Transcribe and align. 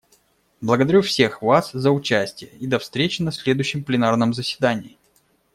Благодарю 0.61 1.03
всех 1.03 1.43
вас 1.43 1.73
за 1.73 1.91
участие, 1.91 2.49
и 2.53 2.65
до 2.65 2.79
встречи 2.79 3.21
на 3.21 3.31
следующем 3.31 3.83
пленарном 3.83 4.33
заседании. 4.33 4.97